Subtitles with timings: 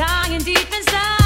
[0.00, 1.19] dying deep inside.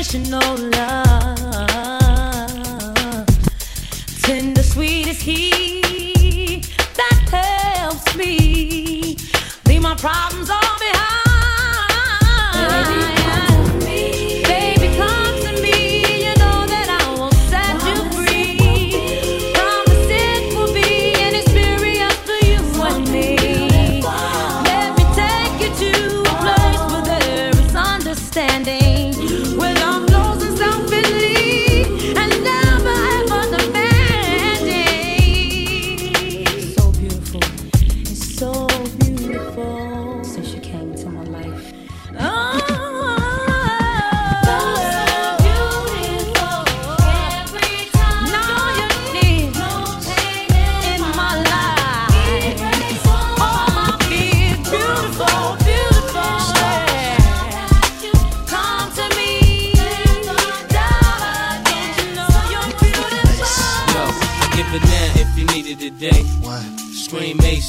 [0.00, 1.09] unconditional love.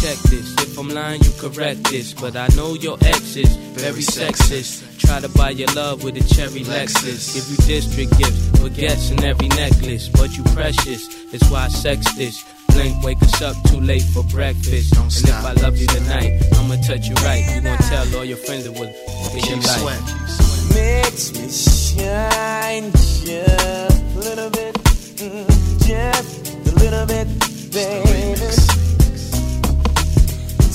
[0.00, 2.12] Check this, if I'm lying, you correct this.
[2.12, 4.98] But I know your ex is very sexist.
[4.98, 7.34] Try to buy your love with a cherry Lexus.
[7.34, 10.08] Give you district gifts, baguettes in every necklace.
[10.08, 12.44] But you precious, that's why I sex this.
[12.68, 14.94] Blink, wake us up too late for breakfast.
[14.94, 15.40] Don't and stop.
[15.40, 17.42] if I love you tonight, I'ma touch you right.
[17.54, 18.88] You gon' tell all your friends it was
[19.34, 27.26] in your life makes me shine just a little bit, mm, just a little bit,
[27.72, 28.97] baby.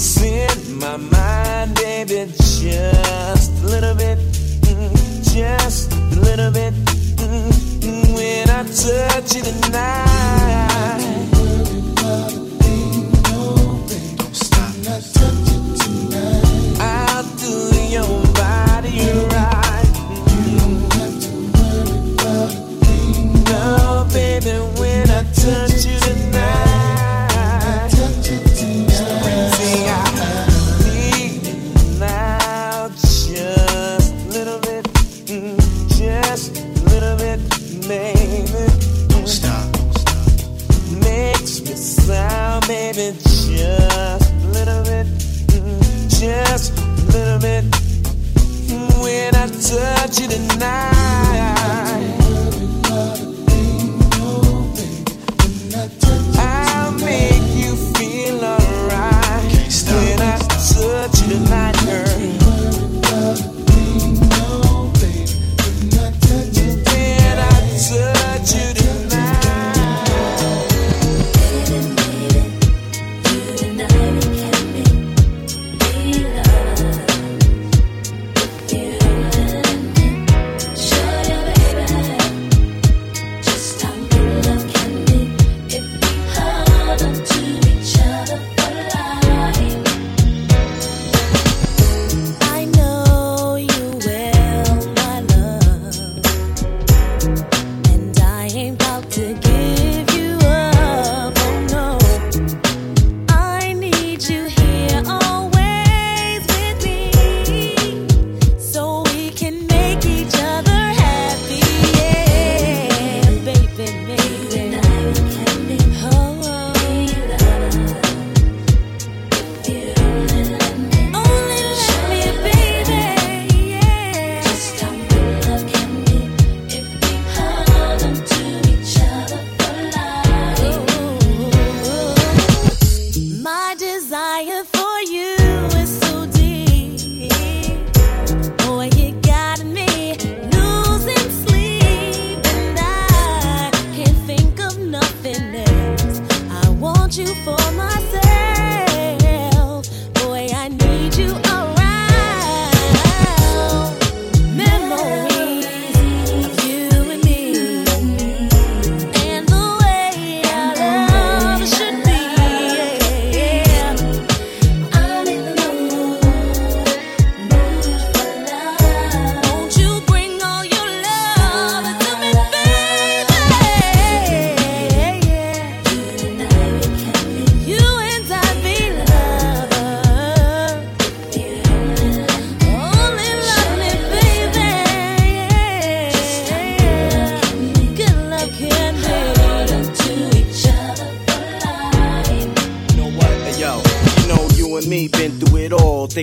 [0.03, 6.73] Set my mind, baby, just a little bit, mm, just a little bit.
[6.73, 10.42] Mm, when I touch you tonight.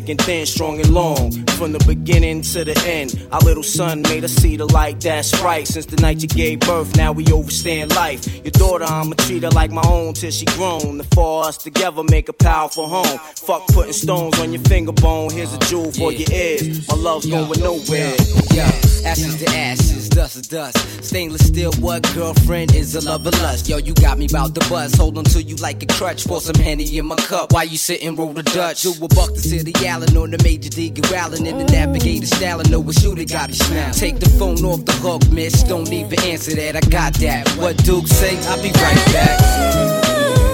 [0.00, 1.32] Thick and thin, strong and long.
[1.58, 5.38] From the beginning to the end, our little son made us see the light that's
[5.40, 5.68] bright.
[5.68, 8.26] Since the night you gave birth, now we overstand life.
[8.44, 10.98] Your daughter, I'ma treat her like my own till she grown.
[10.98, 13.18] The four us together make a powerful home.
[13.36, 15.30] Fuck putting stones on your finger bone.
[15.30, 16.88] Here's a jewel for your ears.
[16.88, 18.14] My love's going nowhere.
[18.52, 18.70] Yeah,
[19.04, 21.04] ashes to ashes, dust to dust.
[21.04, 23.68] Stainless steel, what girlfriend is a love of lust?
[23.68, 24.94] Yo, you got me about the buzz.
[24.94, 26.26] Hold on to you like a crutch.
[26.26, 28.82] Pour some Henny in my cup while you sitting roll the Dutch.
[28.82, 30.92] Do a buck to city Allen on the major D.
[31.12, 32.60] Allen in the navigator style.
[32.60, 33.90] I know what shooter got his now.
[33.90, 35.64] Take the phone off the hook, miss.
[35.64, 36.76] Don't even answer that.
[36.76, 37.48] I got that.
[37.58, 38.38] What Duke say?
[38.48, 40.49] I'll be right back.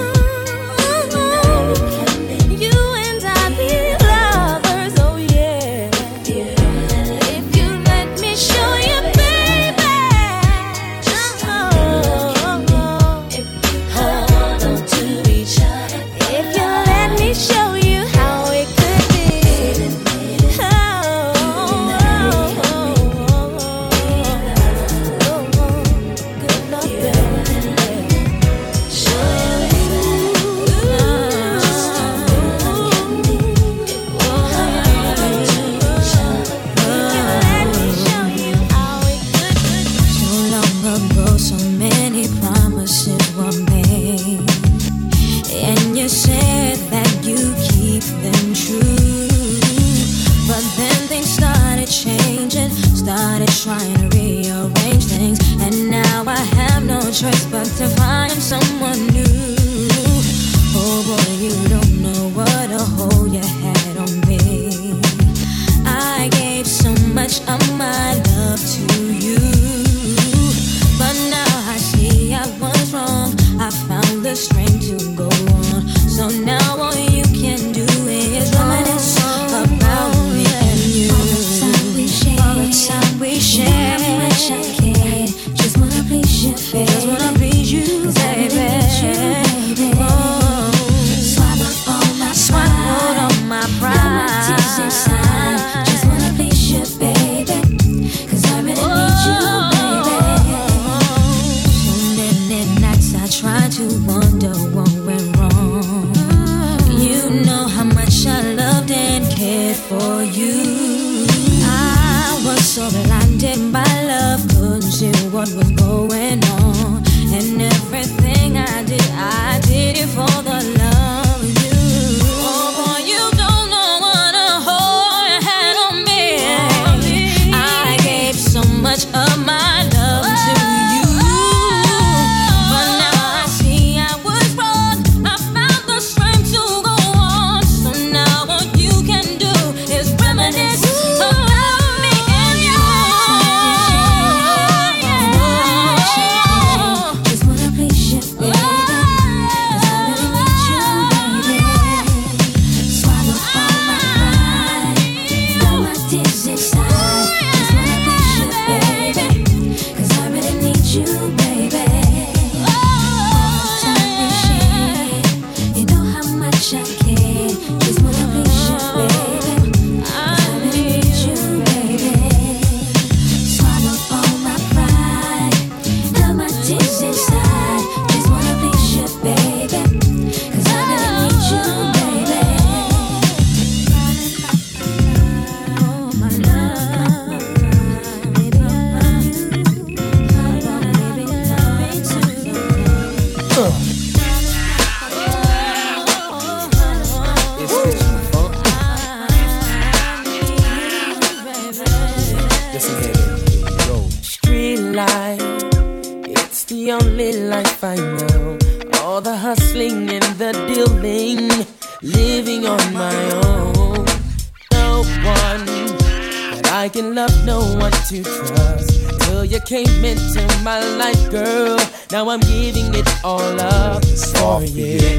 [222.17, 225.16] Now I'm giving it all up for you.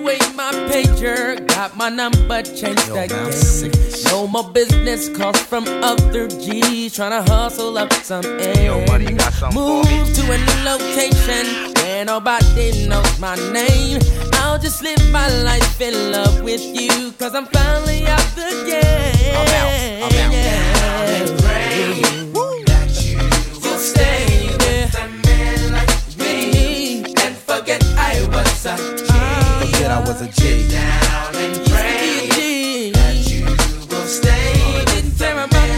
[0.00, 3.32] Away my pager, got my number changed Yo, again.
[4.10, 8.64] No more business calls from other G's, trying to hustle up some end.
[8.64, 14.00] Yo, money, got something Move to a new location where nobody knows my name.
[14.34, 19.36] I'll just live my life in love with you, cause I'm finally out the game.
[19.36, 20.32] I'm out, I'm out.
[20.32, 20.57] Yeah.
[29.88, 29.94] G.
[29.94, 30.68] I was a G.
[30.68, 32.90] Down and pray G.
[32.92, 33.46] that you
[33.88, 35.68] will stay Didn't care about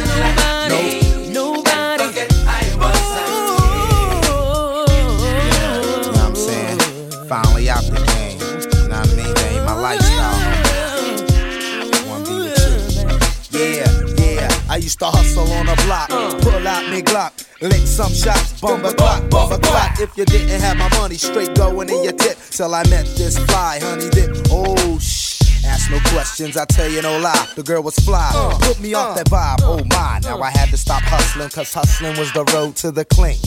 [0.68, 2.04] nobody, nobody.
[2.04, 3.26] forget I was a
[4.90, 6.80] You know what I'm saying?
[7.28, 8.38] Finally out the game.
[8.82, 9.32] You know what I mean?
[9.32, 10.38] That ain't my lifestyle.
[12.10, 12.58] Wanna be with
[13.52, 13.58] you.
[13.60, 13.86] Yeah,
[14.18, 14.50] yeah.
[14.68, 16.34] I used to hustle on a block, uh.
[16.40, 20.00] pull out me Glock, lick some shots, bump a clock, bump a clock.
[20.00, 22.38] If you didn't have my money, straight going in your tip.
[22.50, 24.30] Till I met this fly, honey dip.
[24.50, 25.19] Oh shh.
[25.70, 27.46] Ask no questions, I tell you no lie.
[27.54, 28.28] The girl was fly,
[28.60, 29.60] put me off that vibe.
[29.62, 33.04] Oh my, now I had to stop hustling, cause hustling was the road to the
[33.04, 33.38] clink.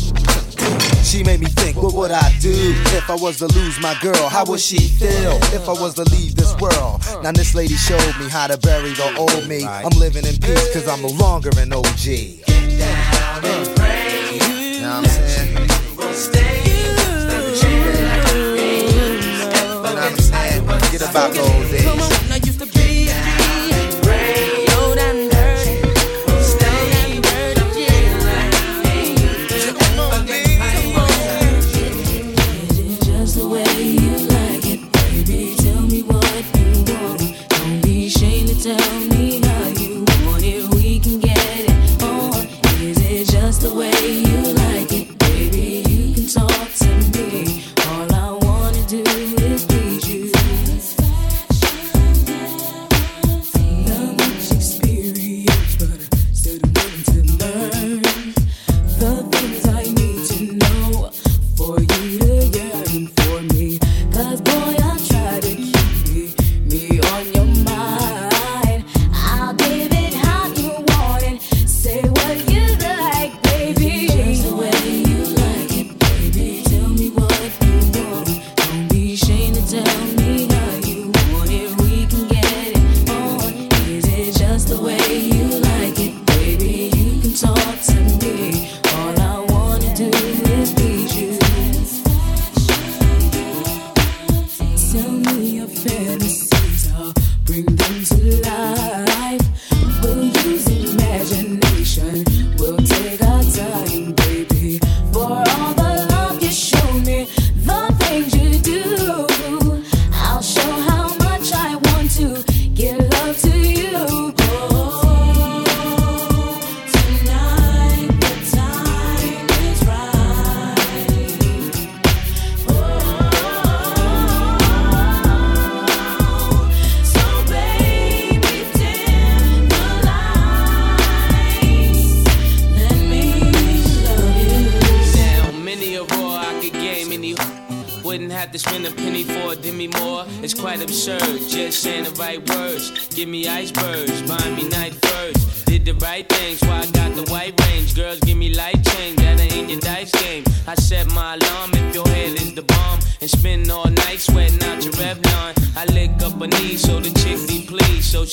[1.04, 2.54] She made me think, what would I do
[2.98, 4.30] if I was to lose my girl?
[4.30, 7.02] How would she feel if I was to leave this world?
[7.22, 9.66] Now this lady showed me how to bury the old me.
[9.66, 12.06] I'm living in peace cause I'm no longer an OG.
[12.06, 15.70] You down and pray You know what I'm saying?
[16.14, 16.73] stay
[21.10, 23.14] about those days when I used to be no
[23.70, 25.82] different, still and dirty.
[25.82, 26.70] Come days.
[30.00, 30.26] on,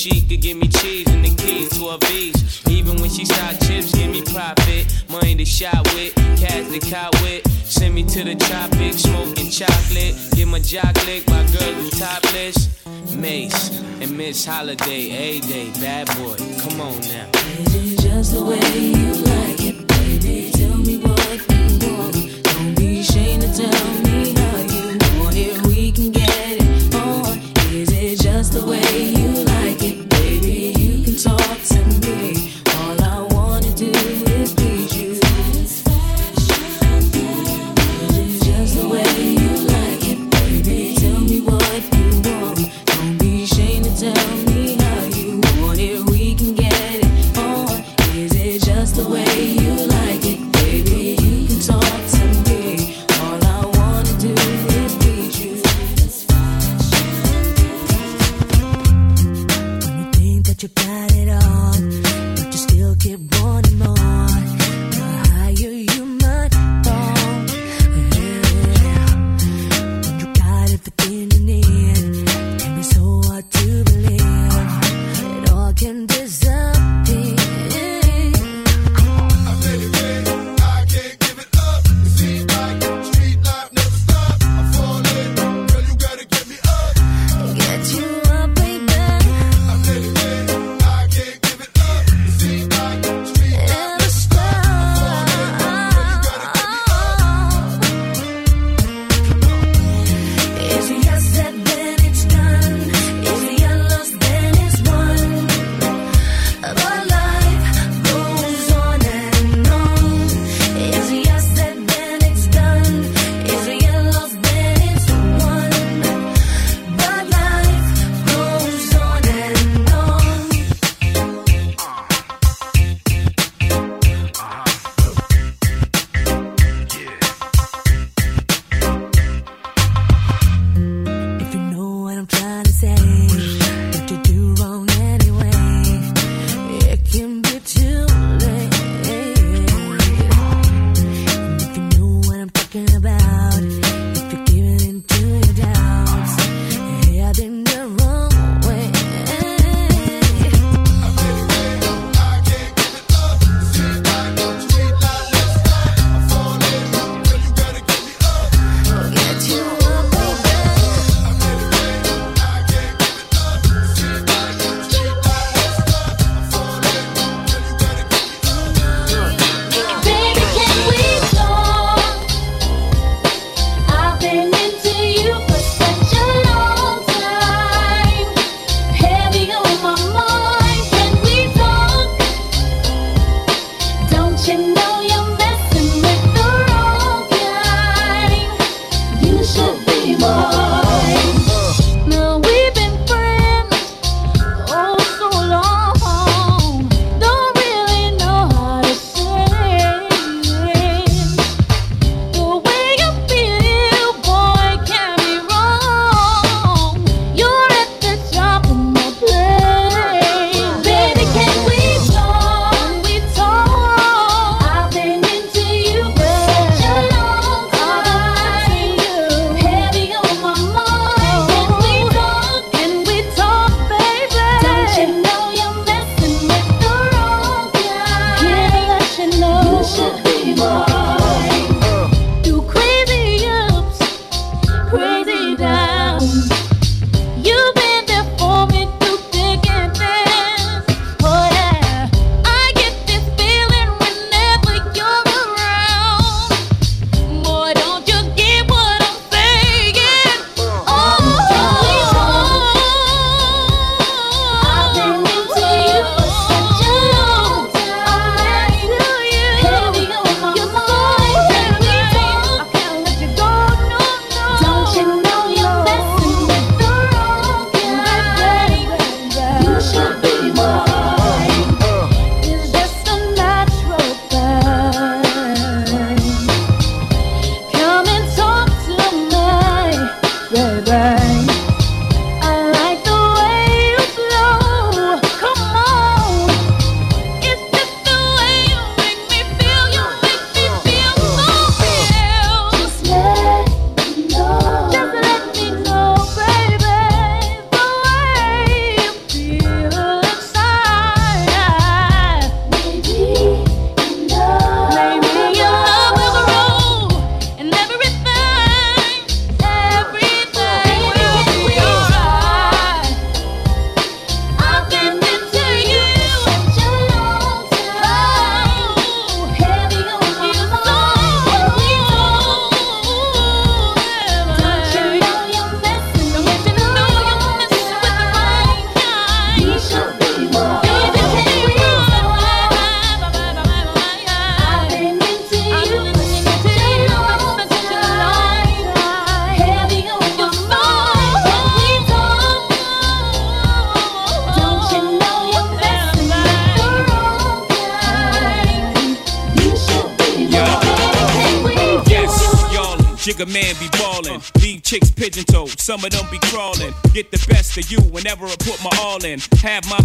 [0.01, 2.63] she could give me cheese and the keys to her beach.
[2.71, 4.87] Even when she stock chips, give me profit.
[5.11, 7.47] Money to shot with, cash to cop with.
[7.67, 10.15] Send me to the tropics, smoking chocolate.
[10.35, 12.57] Get my jock lick, my girl topless.
[13.15, 16.37] Mase and Miss Holiday, A Day, bad boy.
[16.63, 17.29] Come on now.
[17.61, 20.51] Is it just the way you like it, baby?
[20.53, 22.43] Tell me what you want.
[22.43, 24.10] Don't be ashamed to tell me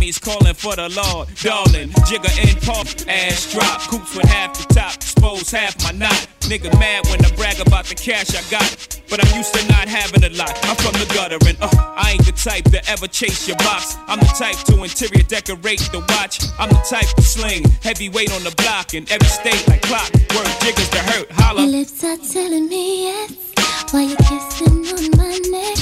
[0.05, 1.89] Have mommies calling for the Lord, darling.
[2.05, 3.81] Jigga in pump, ass drop.
[3.89, 6.27] Coops with half the top, expose half my knot.
[6.41, 9.01] Nigga mad when I brag about the cash I got.
[9.09, 10.53] But I'm used to not having a lot.
[10.63, 13.95] I'm from the gutter and uh, I ain't the type to ever chase your box.
[14.07, 16.41] I'm the type to interior decorate the watch.
[16.59, 20.11] I'm the type to sling heavyweight on the block in every state like clock.
[20.35, 21.61] Word jiggers to hurt, holla.
[21.61, 23.53] Your lips are telling me yes
[23.91, 25.77] while you're kissing on my neck,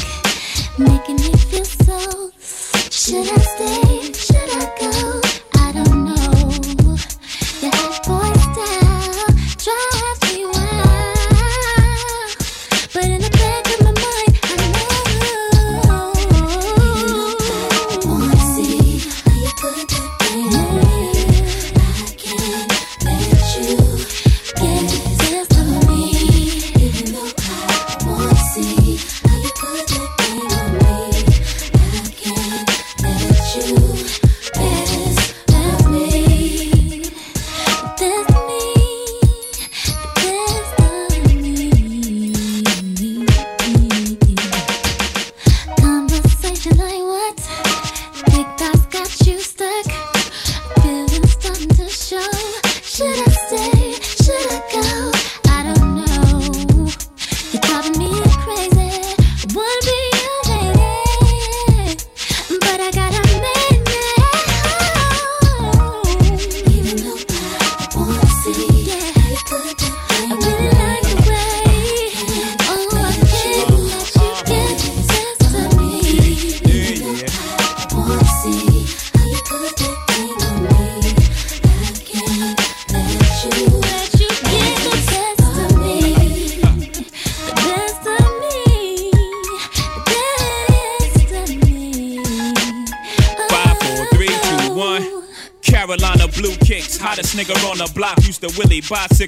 [0.77, 2.31] making me feel so.
[2.95, 4.13] Should I stay?
[4.13, 5.21] Should I go?
[5.55, 6.95] I don't know.
[7.71, 8.32] Hot boy
[46.53, 47.12] Conversation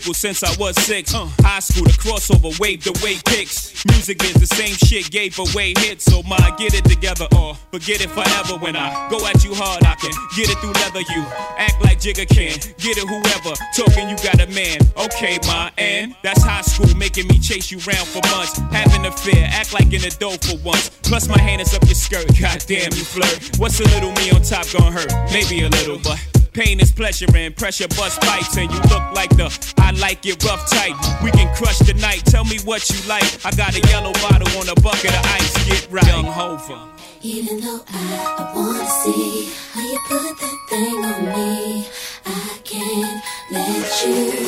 [0.04, 1.14] Since I was six.
[1.14, 3.86] High school, the crossover, wave the way kicks.
[3.86, 6.04] Music is the same shit, gave away hits.
[6.04, 8.60] So my get it together or forget it forever.
[8.60, 11.00] When I go at you hard, I can get it through leather.
[11.00, 11.24] You
[11.58, 13.56] act like Jigga can, get it whoever.
[13.72, 14.84] Talking, you got a man.
[15.00, 18.60] Okay, my and that's high school, making me chase you round for months.
[18.76, 20.90] Having a fear, act like an adult for once.
[21.04, 22.28] Plus my hand is up your skirt.
[22.36, 23.56] Goddamn, you flirt.
[23.58, 25.14] What's a little me on top gonna hurt?
[25.32, 26.35] Maybe a little, but.
[26.56, 30.42] Pain is pleasure and pressure bust pipes and you look like the I like it
[30.42, 30.96] rough tight.
[31.22, 32.24] We can crush the night.
[32.26, 33.28] Tell me what you like.
[33.46, 35.68] I got a yellow bottle on a bucket of ice.
[35.68, 36.08] Get right.
[36.08, 36.94] Young Hova.
[37.22, 41.88] Even though I, I wanna see how you put that thing on me,
[42.26, 44.48] I can't let you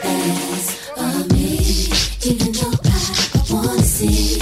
[0.00, 1.58] pass on me.
[2.24, 2.96] Even though I,
[3.36, 4.41] I wanna see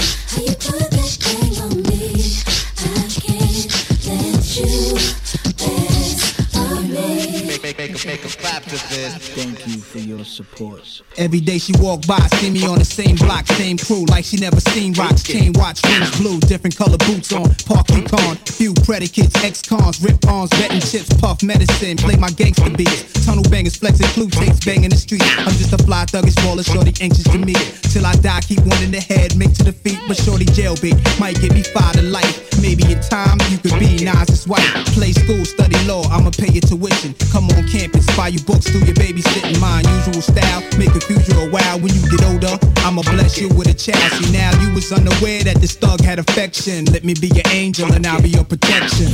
[8.11, 9.15] make a clap to this.
[9.39, 10.83] Thank you for your support.
[11.17, 14.37] Every day she walk by, see me on the same block, same crew, like she
[14.37, 15.23] never seen rocks.
[15.23, 17.55] Chain watch, rings blue, different color boots on.
[17.71, 23.07] Park con, few predicates, ex-cons, rip ons, betting chips, puff medicine, play my gangster beats.
[23.25, 25.23] Tunnel bangers, flexing clue tapes, banging the street.
[25.47, 27.63] I'm just a fly thug, it's baller, shorty anxious to meet.
[27.95, 30.99] Till I die, keep one in the head, make to the feet, but shorty jailbait
[31.21, 32.51] might get me five to life.
[32.61, 34.67] Maybe in time you could be Nas's wife.
[34.99, 37.15] Play school, study law, I'ma pay your tuition.
[37.31, 39.61] Come on campus Buy you books, do your babysitting.
[39.61, 41.79] My usual style, make confusion a while.
[41.81, 44.25] When you get older, I'ma bless you with a chassis.
[44.25, 46.85] See now you was unaware that this thug had affection.
[46.87, 49.09] Let me be your angel and I'll be your protection.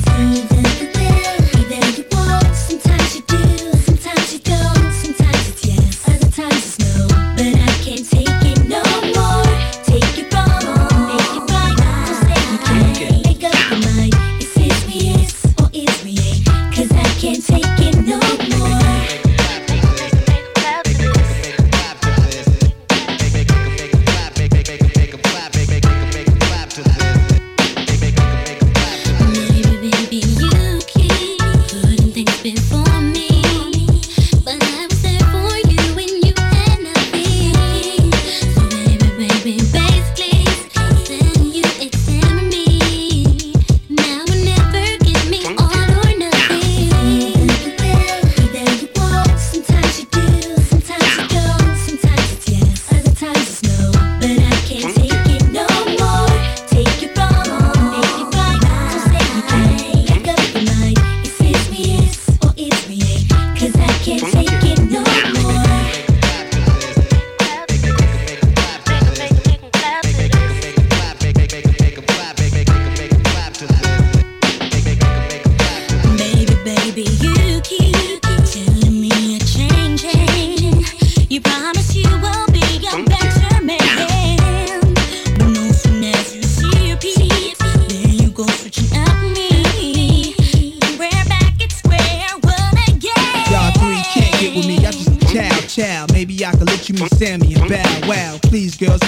[2.55, 3.06] Sometimes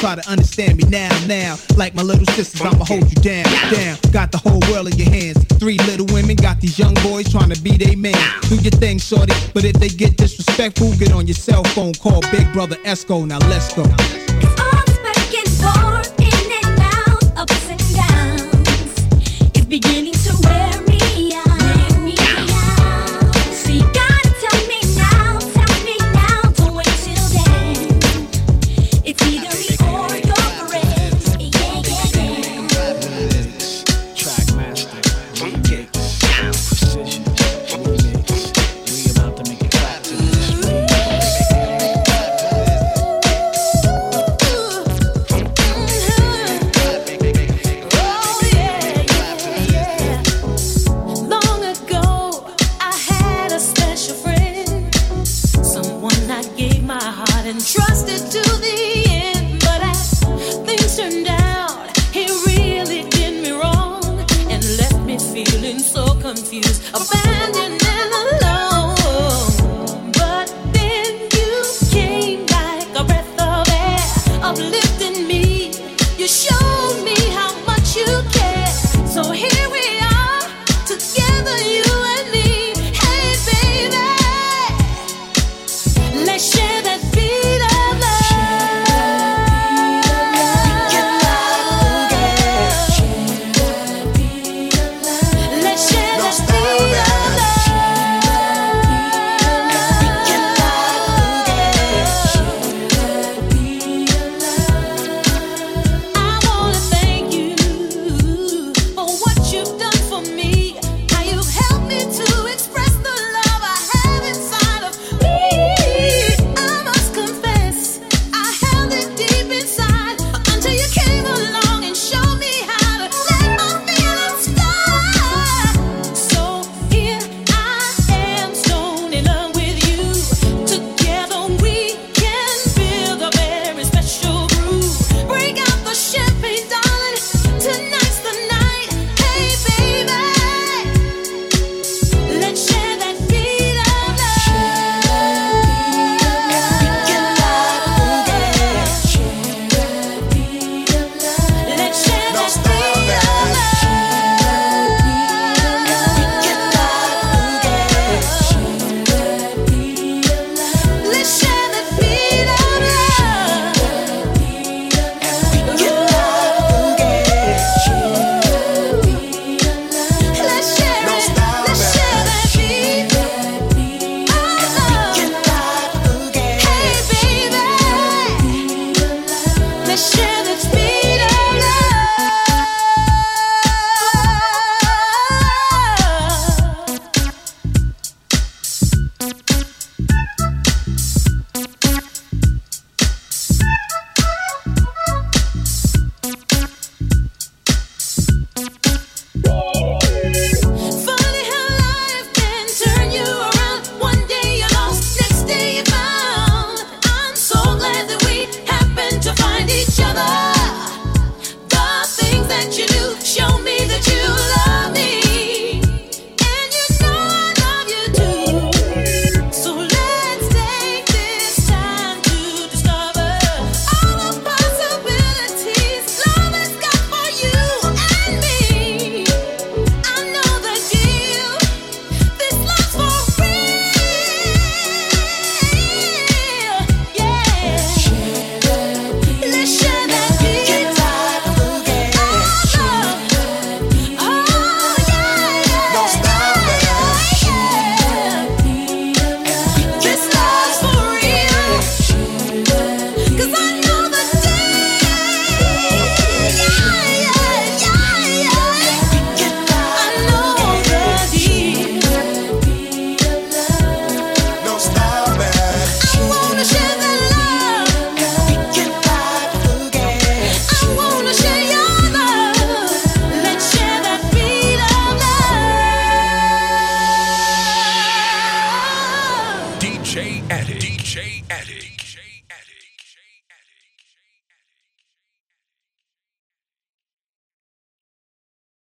[0.09, 1.59] Try to understand me now, now.
[1.77, 3.99] Like my little sisters, I'ma hold you down, down.
[4.11, 5.37] Got the whole world in your hands.
[5.61, 8.16] Three little women got these young boys trying to be they man.
[8.49, 9.35] Do your thing, shorty.
[9.53, 11.92] But if they get disrespectful, get on your cell phone.
[11.92, 13.27] Call Big Brother Esco.
[13.27, 13.85] Now let's go.
[19.68, 20.08] Beginning